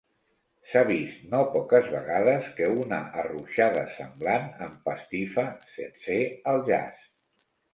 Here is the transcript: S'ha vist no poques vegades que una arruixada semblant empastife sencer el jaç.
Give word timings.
S'ha 0.69 0.81
vist 0.91 1.19
no 1.33 1.41
poques 1.55 1.89
vegades 1.95 2.47
que 2.59 2.71
una 2.85 2.99
arruixada 3.25 3.85
semblant 3.99 4.49
empastife 4.69 5.47
sencer 5.79 6.21
el 6.55 6.67
jaç. 6.73 7.09